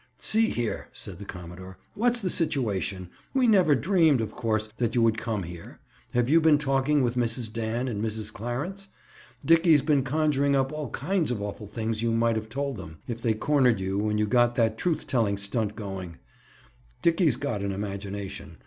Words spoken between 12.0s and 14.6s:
you might have told them, if they cornered you and you got